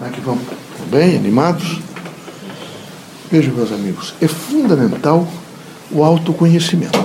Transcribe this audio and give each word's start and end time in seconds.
Como 0.00 0.10
é 0.10 0.14
que 0.14 0.20
vão? 0.22 0.38
Bem, 0.90 1.14
animados? 1.14 1.78
Vejam, 3.30 3.52
meus 3.52 3.70
amigos, 3.70 4.14
é 4.18 4.26
fundamental 4.26 5.28
o 5.90 6.02
autoconhecimento. 6.02 6.98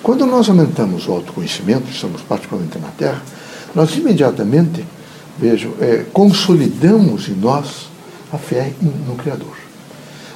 Quando 0.00 0.24
nós 0.24 0.48
aumentamos 0.48 1.08
o 1.08 1.12
autoconhecimento, 1.12 1.90
estamos 1.90 2.22
particularmente 2.22 2.78
na 2.78 2.86
Terra, 2.90 3.20
nós 3.74 3.96
imediatamente, 3.96 4.86
vejam, 5.40 5.72
é, 5.80 6.04
consolidamos 6.12 7.28
em 7.28 7.34
nós 7.34 7.88
a 8.32 8.38
fé 8.38 8.72
no 8.80 9.16
Criador. 9.16 9.56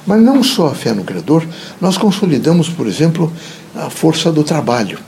Mas 0.05 0.21
não 0.21 0.43
só 0.43 0.67
a 0.67 0.75
fé 0.75 0.91
no 0.91 1.05
Criador, 1.05 1.47
nós 1.79 1.97
consolidamos, 1.97 2.67
por 2.67 2.87
exemplo, 2.87 3.31
a 3.73 3.89
força 3.89 4.33
do 4.33 4.43
trabalho. 4.43 4.99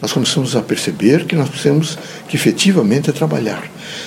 Nós 0.00 0.12
começamos 0.12 0.54
a 0.56 0.62
perceber 0.62 1.24
que 1.24 1.34
nós 1.34 1.48
precisamos 1.48 1.98
que 2.28 2.36
efetivamente 2.36 3.12
trabalhar. 3.12 3.64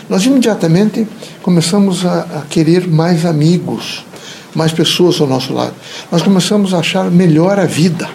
Nós 0.10 0.26
imediatamente 0.26 1.08
começamos 1.42 2.06
a, 2.06 2.22
a 2.22 2.42
querer 2.50 2.88
mais 2.88 3.26
amigos, 3.26 4.06
mais 4.54 4.72
pessoas 4.72 5.20
ao 5.20 5.28
nosso 5.28 5.54
lado. 5.54 5.74
Nós 6.12 6.22
começamos 6.22 6.74
a 6.74 6.80
achar 6.80 7.10
melhor 7.10 7.60
a 7.60 7.66
vida. 7.66 8.10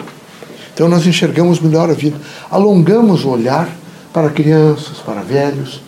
Então 0.73 0.87
nós 0.87 1.05
enxergamos 1.05 1.59
melhor 1.59 1.89
a 1.89 1.93
vida. 1.93 2.17
Alongamos 2.49 3.23
o 3.25 3.29
olhar 3.29 3.69
para 4.11 4.29
crianças, 4.29 4.97
para 5.05 5.21
velhos. 5.21 5.81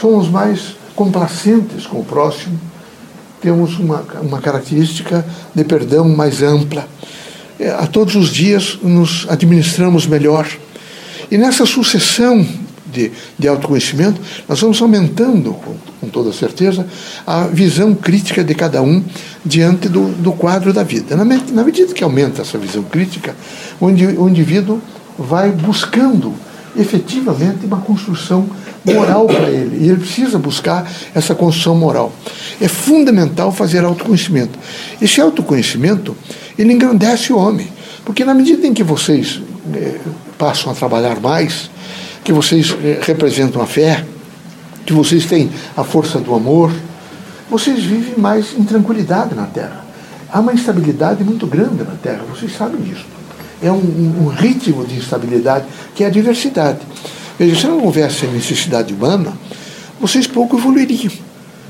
Somos 0.00 0.28
mais 0.28 0.76
complacentes 0.94 1.86
com 1.86 2.00
o 2.00 2.04
próximo. 2.04 2.58
Temos 3.40 3.78
uma, 3.78 4.04
uma 4.22 4.40
característica 4.40 5.24
de 5.54 5.64
perdão 5.64 6.08
mais 6.08 6.42
ampla. 6.42 6.86
É, 7.58 7.70
a 7.70 7.86
todos 7.86 8.14
os 8.14 8.30
dias 8.30 8.78
nos 8.82 9.26
administramos 9.28 10.06
melhor. 10.06 10.46
E 11.30 11.36
nessa 11.36 11.66
sucessão 11.66 12.46
de, 12.86 13.10
de 13.38 13.48
autoconhecimento, 13.48 14.20
nós 14.48 14.60
vamos 14.60 14.80
aumentando, 14.80 15.52
com, 15.52 15.74
com, 16.00 16.08
toda 16.08 16.32
certeza, 16.32 16.86
a 17.26 17.46
visão 17.46 17.94
crítica 17.94 18.44
de 18.44 18.54
cada 18.54 18.80
um 18.80 19.02
diante 19.44 19.88
do, 19.88 20.08
do 20.12 20.32
quadro 20.32 20.72
da 20.72 20.82
vida. 20.82 21.16
Na, 21.16 21.24
na 21.24 21.64
medida 21.64 21.92
que 21.92 22.04
aumenta 22.04 22.42
essa 22.42 22.56
visão 22.58 22.82
crítica, 22.82 23.34
o, 23.80 23.86
o 23.86 24.28
indivíduo 24.28 24.80
vai 25.18 25.50
buscando 25.50 26.32
efetivamente 26.78 27.64
uma 27.64 27.80
construção 27.80 28.46
moral 28.84 29.26
para 29.26 29.50
ele. 29.50 29.84
E 29.84 29.88
ele 29.88 29.98
precisa 29.98 30.38
buscar 30.38 30.90
essa 31.14 31.34
construção 31.34 31.74
moral. 31.74 32.12
É 32.60 32.68
fundamental 32.68 33.50
fazer 33.50 33.84
autoconhecimento. 33.84 34.58
Esse 35.00 35.20
autoconhecimento, 35.20 36.16
ele 36.58 36.72
engrandece 36.72 37.32
o 37.32 37.38
homem. 37.38 37.68
Porque 38.04 38.24
na 38.24 38.34
medida 38.34 38.66
em 38.66 38.72
que 38.72 38.84
vocês 38.84 39.40
eh, 39.74 39.98
passam 40.38 40.72
a 40.72 40.74
trabalhar 40.74 41.20
mais, 41.20 41.70
que 42.24 42.32
vocês 42.32 42.76
eh, 42.82 43.00
representam 43.02 43.62
a 43.62 43.66
fé, 43.66 44.04
que 44.84 44.92
vocês 44.92 45.26
têm 45.26 45.50
a 45.76 45.84
força 45.84 46.18
do 46.18 46.34
amor, 46.34 46.72
vocês 47.50 47.82
vivem 47.84 48.14
mais 48.16 48.56
em 48.56 48.64
tranquilidade 48.64 49.34
na 49.34 49.46
Terra. 49.46 49.84
Há 50.32 50.40
uma 50.40 50.52
instabilidade 50.52 51.22
muito 51.22 51.46
grande 51.46 51.84
na 51.84 51.94
Terra, 52.02 52.22
vocês 52.28 52.56
sabem 52.56 52.80
disso. 52.80 53.06
É 53.62 53.70
um, 53.70 54.24
um 54.24 54.28
ritmo 54.28 54.84
de 54.84 54.96
instabilidade 54.96 55.64
que 55.94 56.04
é 56.04 56.08
a 56.08 56.10
diversidade. 56.10 56.80
Veja, 57.38 57.60
se 57.60 57.66
não 57.66 57.82
houvesse 57.84 58.26
necessidade 58.26 58.92
humana, 58.92 59.32
vocês 60.00 60.26
pouco 60.26 60.58
evoluiriam. 60.58 61.12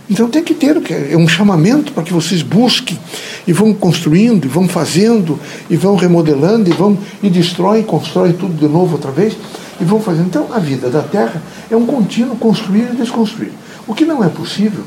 Então 0.08 0.28
tem 0.28 0.42
que 0.42 0.54
ter 0.54 0.76
é 1.12 1.16
um 1.16 1.26
chamamento 1.26 1.92
para 1.92 2.02
que 2.02 2.12
vocês 2.12 2.40
busquem 2.42 2.98
e 3.46 3.52
vão 3.52 3.74
construindo, 3.74 4.44
e 4.44 4.48
vão 4.48 4.68
fazendo, 4.68 5.38
e 5.68 5.76
vão 5.76 5.96
remodelando, 5.96 6.70
e 6.70 6.72
vão 6.72 6.96
e 7.22 7.28
destroem, 7.28 7.82
constroem 7.82 8.32
tudo 8.32 8.54
de 8.54 8.68
novo 8.68 8.94
outra 8.94 9.10
vez 9.10 9.36
e 9.80 9.84
vão 9.84 10.00
fazendo. 10.00 10.26
Então, 10.26 10.48
a 10.52 10.58
vida 10.58 10.88
da 10.88 11.02
Terra 11.02 11.42
é 11.70 11.76
um 11.76 11.86
contínuo 11.86 12.36
construir 12.36 12.88
e 12.92 12.96
desconstruir. 12.96 13.52
O 13.86 13.94
que 13.94 14.04
não 14.04 14.22
é 14.22 14.28
possível 14.28 14.84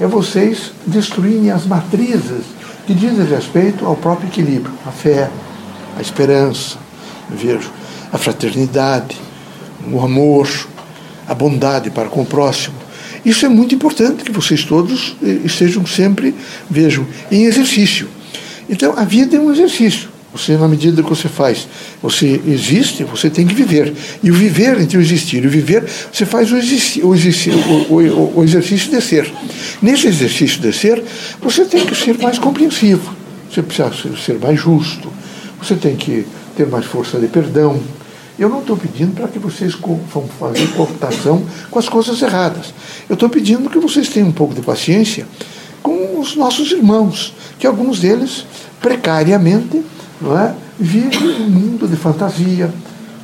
é 0.00 0.06
vocês 0.06 0.72
destruírem 0.86 1.50
as 1.50 1.66
matrizes 1.66 2.44
que 2.86 2.94
dizem 2.94 3.24
respeito 3.24 3.86
ao 3.86 3.94
próprio 3.94 4.28
equilíbrio, 4.28 4.72
a 4.86 4.90
fé, 4.90 5.30
a 5.96 6.00
esperança, 6.00 6.78
vejo, 7.30 7.70
a 8.12 8.18
fraternidade, 8.18 9.16
o 9.92 10.00
amor, 10.00 10.48
a 11.28 11.34
bondade 11.34 11.90
para 11.90 12.08
com 12.08 12.22
o 12.22 12.26
próximo. 12.26 12.81
Isso 13.24 13.46
é 13.46 13.48
muito 13.48 13.74
importante 13.74 14.24
que 14.24 14.32
vocês 14.32 14.64
todos 14.64 15.16
eh, 15.22 15.40
estejam 15.44 15.86
sempre, 15.86 16.34
vejam, 16.68 17.06
em 17.30 17.44
exercício. 17.44 18.08
Então, 18.68 18.94
a 18.96 19.04
vida 19.04 19.36
é 19.36 19.40
um 19.40 19.52
exercício. 19.52 20.12
Você, 20.32 20.56
na 20.56 20.66
medida 20.66 21.02
que 21.02 21.08
você 21.08 21.28
faz, 21.28 21.68
você 22.02 22.40
existe, 22.46 23.04
você 23.04 23.28
tem 23.28 23.46
que 23.46 23.54
viver. 23.54 23.92
E 24.22 24.30
o 24.30 24.34
viver, 24.34 24.80
entre 24.80 24.96
o 24.96 25.00
existir 25.00 25.44
e 25.44 25.46
o 25.46 25.50
viver, 25.50 25.84
você 26.10 26.24
faz 26.24 26.50
o, 26.50 26.56
o, 26.56 27.08
o, 27.08 27.96
o, 27.96 28.38
o 28.38 28.44
exercício 28.44 28.90
de 28.90 29.00
ser. 29.02 29.30
Nesse 29.82 30.06
exercício 30.06 30.58
de 30.60 30.72
ser, 30.72 31.04
você 31.40 31.66
tem 31.66 31.84
que 31.84 31.94
ser 31.94 32.16
mais 32.18 32.38
compreensivo, 32.38 33.14
você 33.50 33.62
precisa 33.62 33.92
ser 34.16 34.38
mais 34.38 34.58
justo, 34.58 35.12
você 35.62 35.76
tem 35.76 35.96
que 35.96 36.24
ter 36.56 36.66
mais 36.66 36.86
força 36.86 37.18
de 37.18 37.26
perdão. 37.26 37.78
Eu 38.42 38.48
não 38.48 38.58
estou 38.58 38.76
pedindo 38.76 39.14
para 39.14 39.28
que 39.28 39.38
vocês 39.38 39.72
vão 39.72 40.26
fazer 40.36 40.66
cooptação 40.74 41.44
com 41.70 41.78
as 41.78 41.88
coisas 41.88 42.20
erradas. 42.20 42.74
Eu 43.08 43.14
estou 43.14 43.28
pedindo 43.28 43.70
que 43.70 43.78
vocês 43.78 44.08
tenham 44.08 44.30
um 44.30 44.32
pouco 44.32 44.52
de 44.52 44.60
paciência 44.60 45.28
com 45.80 46.18
os 46.18 46.34
nossos 46.34 46.72
irmãos, 46.72 47.32
que 47.56 47.68
alguns 47.68 48.00
deles, 48.00 48.44
precariamente, 48.80 49.84
não 50.20 50.36
é? 50.36 50.56
vive 50.76 51.24
um 51.24 51.48
mundo 51.48 51.86
de 51.86 51.94
fantasia, 51.94 52.68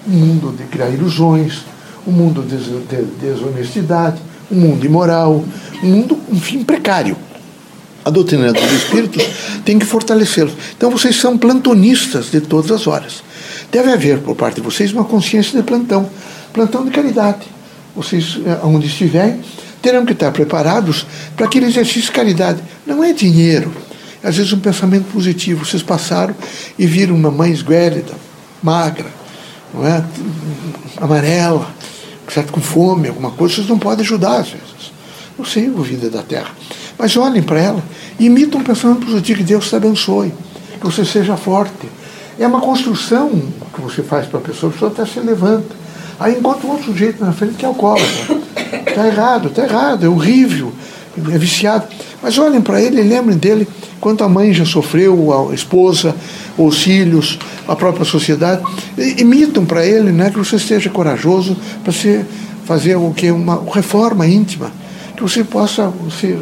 um 0.07 0.13
mundo 0.13 0.57
de 0.57 0.63
criar 0.69 0.89
ilusões, 0.89 1.65
um 2.07 2.13
mundo 2.13 2.41
de, 2.41 2.57
de 2.57 3.03
desonestidade, 3.21 4.23
um 4.49 4.55
mundo 4.55 4.87
imoral, 4.87 5.45
um 5.83 5.87
mundo, 5.89 6.17
enfim, 6.31 6.63
precário. 6.63 7.17
A 8.05 8.11
doutrina 8.11 8.53
dos 8.53 8.73
espíritos 8.73 9.25
tem 9.65 9.81
que 9.81 9.85
fortalecê-los. 9.85 10.53
Então 10.77 10.93
vocês 10.93 11.17
são 11.17 11.37
plantonistas 11.37 12.31
de 12.31 12.41
todas 12.41 12.71
as 12.71 12.87
horas. 12.87 13.27
Deve 13.71 13.93
haver 13.93 14.19
por 14.21 14.35
parte 14.35 14.57
de 14.57 14.61
vocês 14.63 14.93
uma 14.93 15.05
consciência 15.05 15.57
de 15.59 15.63
plantão, 15.63 16.09
plantão 16.53 16.85
de 16.85 16.91
caridade. 16.91 17.47
Vocês, 17.95 18.39
eh, 18.45 18.59
onde 18.63 18.87
estiverem, 18.87 19.41
terão 19.83 20.05
que 20.05 20.13
estar 20.13 20.33
preparados 20.33 21.07
para 21.37 21.47
aquele 21.47 21.67
exercício 21.67 22.03
de 22.03 22.13
caridade. 22.13 22.63
Não 22.87 23.03
é 23.05 23.13
dinheiro, 23.13 23.73
às 24.23 24.37
vezes 24.37 24.53
um 24.53 24.61
pensamento 24.61 25.05
positivo. 25.13 25.65
Vocês 25.65 25.83
passaram 25.83 26.35
e 26.79 26.87
viram 26.87 27.15
uma 27.15 27.31
mãe 27.31 27.53
esguélida, 27.53 28.13
magra, 28.63 29.07
não 29.73 29.87
é? 29.87 30.05
amarela, 30.97 31.69
certo? 32.33 32.53
com 32.53 32.61
fome, 32.61 33.09
alguma 33.09 33.31
coisa, 33.31 33.57
vocês 33.57 33.69
não 33.69 33.79
podem 33.79 34.05
ajudar 34.05 34.39
às 34.39 34.49
vezes. 34.49 34.93
Não 35.39 35.45
sei 35.45 35.67
a 35.67 35.81
vida 35.83 36.11
da 36.11 36.23
terra. 36.23 36.51
Mas 36.99 37.17
olhem 37.17 37.43
para 37.43 37.61
ela 37.61 37.83
e 38.19 38.27
imitam 38.27 38.61
um 38.61 38.65
pensamento 38.65 39.07
positivo, 39.07 39.39
que 39.39 39.45
Deus 39.45 39.69
te 39.69 39.77
abençoe, 39.77 40.33
que 40.81 40.85
você 40.85 41.05
seja 41.05 41.37
forte. 41.37 41.89
É 42.39 42.47
uma 42.47 42.61
construção 42.61 43.31
que 43.75 43.81
você 43.81 44.01
faz 44.01 44.27
para 44.27 44.39
a 44.39 44.43
pessoa, 44.43 44.71
a 44.71 44.73
pessoa 44.73 44.91
até 44.93 45.05
se 45.05 45.19
levanta. 45.19 45.75
Aí 46.21 46.39
encontra 46.39 46.67
um 46.67 46.71
outro 46.71 46.87
sujeito 46.87 47.25
na 47.25 47.33
frente 47.33 47.55
que 47.55 47.65
é 47.65 47.69
alcoólatra. 47.69 48.39
Está 48.87 49.07
errado, 49.09 49.49
está 49.49 49.65
errado, 49.65 50.07
é 50.07 50.09
horrível, 50.09 50.73
é 51.17 51.39
viciado. 51.39 51.89
Mas 52.23 52.39
olhem 52.39 52.61
para 52.61 52.81
ele 52.81 53.01
e 53.01 53.05
lembrem 53.05 53.37
dele 53.37 53.67
quanto 54.01 54.23
a 54.23 54.29
mãe 54.29 54.53
já 54.53 54.65
sofreu, 54.65 55.51
a 55.51 55.55
esposa, 55.55 56.15
os 56.57 56.83
filhos, 56.83 57.39
a 57.67 57.75
própria 57.75 58.05
sociedade. 58.05 58.63
Imitam 59.17 59.65
para 59.65 59.85
ele 59.85 60.13
né, 60.13 60.31
que 60.31 60.39
você 60.39 60.57
esteja 60.57 60.91
corajoso 60.91 61.57
para 61.83 61.93
fazer 62.65 62.97
o 62.97 63.13
que 63.13 63.33
uma 63.33 63.65
reforma 63.73 64.27
íntima, 64.27 64.71
que 65.17 65.23
você 65.23 65.43
possa 65.43 65.93
se 66.21 66.39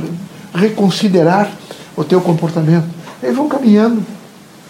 reconsiderar 0.54 1.50
o 1.96 2.04
teu 2.04 2.20
comportamento. 2.20 2.86
Aí 3.22 3.32
vão 3.32 3.48
caminhando 3.48 4.02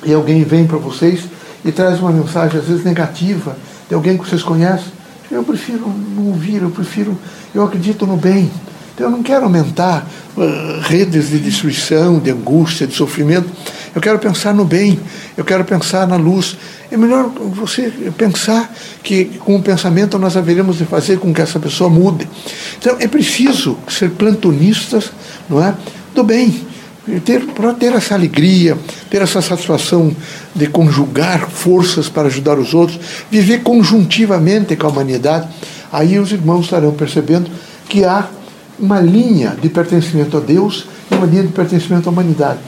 e 0.07 0.15
alguém 0.15 0.45
vem 0.45 0.67
para 0.67 0.79
vocês 0.79 1.25
e 1.65 1.73
traz 1.73 2.01
uma 2.01 2.13
mensagem 2.13 2.61
às 2.61 2.67
vezes 2.67 2.85
negativa 2.85 3.57
de 3.89 3.95
alguém 3.95 4.17
que 4.17 4.27
vocês 4.27 4.43
conhecem. 4.43 4.87
Eu 5.31 5.43
prefiro 5.43 5.93
não 6.15 6.29
ouvir, 6.29 6.63
eu 6.63 6.71
prefiro, 6.71 7.19
eu 7.53 7.65
acredito 7.65 8.07
no 8.07 8.17
bem. 8.17 8.51
Então, 8.95 9.09
eu 9.09 9.11
não 9.11 9.23
quero 9.23 9.45
aumentar 9.45 10.09
uh, 10.37 10.81
redes 10.81 11.29
de 11.29 11.39
destruição, 11.39 12.19
de 12.19 12.31
angústia, 12.31 12.87
de 12.87 12.95
sofrimento. 12.95 13.47
Eu 13.95 14.01
quero 14.01 14.19
pensar 14.19 14.55
no 14.55 14.65
bem, 14.65 14.99
eu 15.37 15.45
quero 15.45 15.65
pensar 15.65 16.07
na 16.07 16.17
luz. 16.17 16.57
É 16.91 16.97
melhor 16.97 17.29
você 17.29 17.93
pensar 18.17 18.73
que 19.03 19.25
com 19.41 19.57
o 19.57 19.63
pensamento 19.63 20.19
nós 20.19 20.37
haveremos 20.37 20.79
de 20.79 20.85
fazer 20.85 21.19
com 21.19 21.35
que 21.35 21.43
essa 21.43 21.59
pessoa 21.59 21.91
mude. 21.91 22.29
Então 22.79 22.97
é 23.01 23.09
preciso 23.09 23.77
ser 23.89 24.11
plantonistas 24.11 25.11
não 25.51 25.63
é, 25.63 25.75
do 26.15 26.23
bem. 26.23 26.67
Para 27.55 27.73
ter 27.75 27.93
essa 27.93 28.15
alegria, 28.15 28.77
ter 29.09 29.23
essa 29.23 29.41
satisfação 29.41 30.15
de 30.53 30.67
conjugar 30.67 31.49
forças 31.49 32.09
para 32.09 32.27
ajudar 32.27 32.59
os 32.59 32.75
outros, 32.75 32.99
viver 33.31 33.63
conjuntivamente 33.63 34.75
com 34.75 34.89
a 34.89 34.91
humanidade, 34.91 35.49
aí 35.93 36.19
os 36.19 36.33
irmãos 36.33 36.65
estarão 36.65 36.93
percebendo 36.93 37.49
que 37.89 38.05
há 38.05 38.27
uma 38.77 39.01
linha 39.01 39.57
de 39.63 39.69
pertencimento 39.69 40.37
a 40.37 40.41
Deus 40.41 40.87
e 41.09 41.15
uma 41.15 41.27
linha 41.27 41.45
de 41.45 41.53
pertencimento 41.53 42.09
à 42.09 42.13
humanidade. 42.13 42.59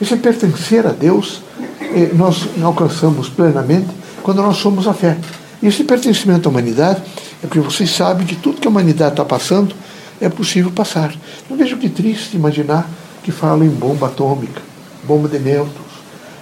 Esse 0.00 0.16
pertencer 0.16 0.86
a 0.86 0.90
Deus 0.90 1.42
eh, 1.80 2.10
nós 2.14 2.48
alcançamos 2.62 3.28
plenamente 3.28 3.88
quando 4.22 4.40
nós 4.40 4.56
somos 4.56 4.88
a 4.88 4.94
fé. 4.94 5.18
E 5.62 5.66
esse 5.66 5.84
pertencimento 5.84 6.48
à 6.48 6.50
humanidade 6.50 7.02
é 7.44 7.46
porque 7.46 7.60
vocês 7.60 7.90
sabem 7.90 8.26
que 8.26 8.36
tudo 8.36 8.58
que 8.58 8.66
a 8.66 8.70
humanidade 8.70 9.12
está 9.12 9.24
passando 9.24 9.74
é 10.18 10.30
possível 10.30 10.70
passar. 10.70 11.14
Não 11.48 11.56
vejo 11.58 11.76
que 11.76 11.88
triste 11.90 12.36
imaginar 12.36 12.88
que 13.22 13.32
falam 13.32 13.64
em 13.64 13.70
bomba 13.70 14.06
atômica, 14.06 14.60
bomba 15.04 15.28
de 15.28 15.38
nêutrons, 15.38 15.92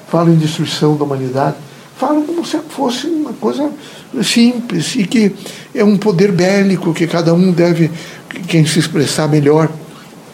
falam 0.09 0.33
em 0.33 0.37
destruição 0.37 0.97
da 0.97 1.05
humanidade, 1.05 1.57
falam 1.97 2.25
como 2.25 2.45
se 2.45 2.59
fosse 2.69 3.07
uma 3.07 3.33
coisa 3.35 3.71
simples 4.23 4.95
e 4.97 5.05
que 5.05 5.33
é 5.75 5.85
um 5.85 5.97
poder 5.97 6.33
bélico 6.33 6.93
que 6.95 7.07
cada 7.07 7.33
um 7.35 7.53
deve, 7.53 7.91
quem 8.49 8.65
se 8.67 8.79
expressar 8.79 9.29
melhor, 9.29 9.69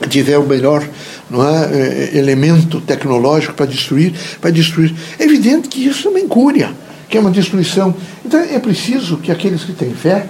tiver 0.09 0.39
o 0.39 0.47
melhor 0.47 0.87
não 1.29 1.47
é, 1.47 1.65
eh, 1.73 2.11
elemento 2.15 2.81
tecnológico 2.81 3.55
para 3.55 3.67
destruir, 3.67 4.15
para 4.41 4.51
destruir. 4.51 4.95
É 5.19 5.25
evidente 5.25 5.69
que 5.69 5.85
isso 5.85 6.07
é 6.07 6.11
uma 6.11 6.21
incúria, 6.21 6.71
que 7.09 7.17
é 7.17 7.21
uma 7.21 7.31
destruição. 7.31 7.95
Então 8.25 8.39
é 8.39 8.59
preciso 8.59 9.17
que 9.17 9.33
aqueles 9.33 9.65
que 9.65 9.73
têm 9.73 9.93
fé, 9.93 10.27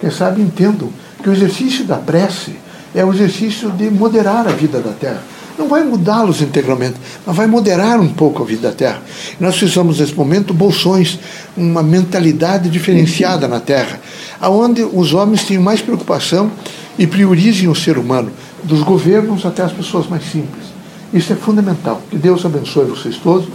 quem 0.00 0.10
sabe, 0.10 0.42
entendam 0.42 0.90
que 1.22 1.28
o 1.28 1.32
exercício 1.32 1.84
da 1.84 1.96
prece 1.96 2.56
é 2.94 3.04
o 3.04 3.12
exercício 3.12 3.70
de 3.70 3.90
moderar 3.90 4.46
a 4.46 4.52
vida 4.52 4.80
da 4.80 4.92
terra. 4.92 5.22
Não 5.58 5.68
vai 5.68 5.84
mudá-los 5.84 6.40
integralmente, 6.40 6.94
mas 7.26 7.36
vai 7.36 7.46
moderar 7.46 8.00
um 8.00 8.08
pouco 8.08 8.42
a 8.42 8.46
vida 8.46 8.68
da 8.70 8.74
Terra. 8.74 9.02
nós 9.38 9.56
precisamos, 9.56 10.00
nesse 10.00 10.14
momento, 10.14 10.54
bolsões, 10.54 11.18
uma 11.56 11.82
mentalidade 11.82 12.70
diferenciada 12.70 13.46
na 13.46 13.60
Terra, 13.60 14.00
aonde 14.40 14.82
os 14.82 15.12
homens 15.12 15.44
tenham 15.44 15.62
mais 15.62 15.82
preocupação 15.82 16.50
e 16.98 17.06
priorizem 17.06 17.68
o 17.68 17.74
ser 17.74 17.98
humano, 17.98 18.30
dos 18.62 18.82
governos 18.82 19.44
até 19.44 19.62
as 19.62 19.72
pessoas 19.72 20.08
mais 20.08 20.24
simples. 20.24 20.72
Isso 21.12 21.32
é 21.32 21.36
fundamental. 21.36 22.00
Que 22.10 22.16
Deus 22.16 22.44
abençoe 22.44 22.86
vocês 22.86 23.16
todos, 23.16 23.46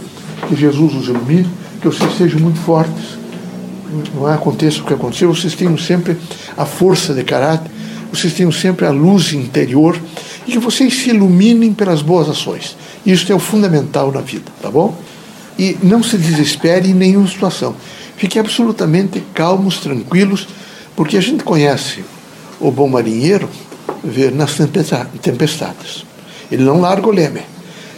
que 0.46 0.54
Jesus 0.54 0.94
os 0.94 1.08
ilumine, 1.08 1.48
que 1.80 1.88
vocês 1.88 2.16
sejam 2.16 2.40
muito 2.40 2.60
fortes. 2.60 3.18
Não 4.14 4.28
é 4.28 4.34
aconteça 4.34 4.80
o 4.80 4.84
que 4.84 4.94
aconteceu, 4.94 5.34
vocês 5.34 5.54
tenham 5.54 5.76
sempre 5.76 6.16
a 6.56 6.64
força 6.64 7.14
de 7.14 7.24
caráter, 7.24 7.70
vocês 8.12 8.32
tenham 8.32 8.52
sempre 8.52 8.86
a 8.86 8.90
luz 8.90 9.32
interior 9.32 9.98
e 10.48 10.52
que 10.52 10.58
vocês 10.58 10.94
se 10.94 11.10
iluminem 11.10 11.74
pelas 11.74 12.00
boas 12.00 12.26
ações. 12.26 12.74
Isso 13.04 13.30
é 13.30 13.34
o 13.34 13.38
fundamental 13.38 14.10
na 14.10 14.22
vida, 14.22 14.50
tá 14.62 14.70
bom? 14.70 14.96
E 15.58 15.76
não 15.82 16.02
se 16.02 16.16
desespere 16.16 16.88
em 16.88 16.94
nenhuma 16.94 17.28
situação. 17.28 17.76
Fiquem 18.16 18.40
absolutamente 18.40 19.22
calmos, 19.34 19.78
tranquilos, 19.78 20.48
porque 20.96 21.18
a 21.18 21.20
gente 21.20 21.44
conhece 21.44 22.02
o 22.58 22.70
bom 22.70 22.88
marinheiro 22.88 23.48
ver 24.02 24.32
nas 24.32 24.56
tempestades. 25.20 26.06
Ele 26.50 26.64
não 26.64 26.80
larga 26.80 27.06
o 27.06 27.12
leme. 27.12 27.42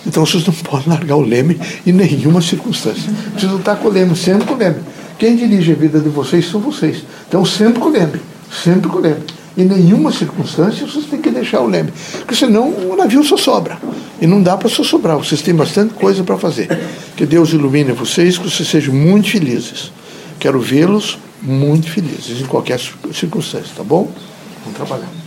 Então 0.05 0.26
vocês 0.26 0.44
não 0.44 0.52
podem 0.64 0.88
largar 0.88 1.17
o 1.17 1.23
leme 1.23 1.61
em 1.87 1.93
nenhuma 1.93 2.43
circunstância. 2.43 3.12
Precisam 3.32 3.58
estar 3.58 3.76
com 3.76 3.87
o 3.87 3.93
leme, 3.93 4.17
sempre 4.17 4.44
com 4.47 4.55
o 4.55 4.56
leme. 4.56 4.81
Quem 5.19 5.37
dirige 5.37 5.70
a 5.70 5.76
vida 5.76 6.00
de 6.00 6.08
vocês 6.08 6.50
são 6.50 6.61
vocês. 6.61 7.05
Então 7.29 7.44
sempre 7.44 7.79
com 7.81 7.91
o 7.91 7.93
leme, 7.93 8.20
sempre 8.50 8.88
com 8.88 8.99
o 8.99 9.00
leme. 9.00 9.23
Em 9.56 9.64
nenhuma 9.64 10.12
circunstância 10.12 10.87
vocês 10.87 11.06
têm 11.06 11.20
que 11.20 11.31
deixar 11.31 11.61
o 11.61 11.67
leme. 11.67 11.93
Porque 12.19 12.35
senão 12.35 12.69
o 12.69 12.97
navio 12.97 13.23
só 13.25 13.37
sobra. 13.37 13.79
E 14.20 14.26
não 14.26 14.43
dá 14.43 14.56
para 14.56 14.69
só 14.69 14.85
sobrar. 14.85 15.17
Vocês 15.17 15.43
têm 15.43 15.55
bastante 15.55 15.94
coisa 15.94 16.23
para 16.23 16.37
fazer. 16.37 16.69
Que 17.17 17.26
Deus 17.26 17.50
ilumine 17.50 17.93
vocês, 17.93 18.38
que 18.38 18.49
vocês 18.49 18.69
sejam 18.69 18.94
muito 18.94 19.31
felizes. 19.31 19.91
Quero 20.38 20.61
vê-los 20.61 21.19
muito 21.43 21.91
felizes 21.91 22.41
em 22.41 22.47
qualquer 22.47 22.79
circunstância, 23.12 23.70
tá 23.76 23.82
bom? 23.82 24.11
Vamos 24.64 24.76
trabalhar. 24.76 25.20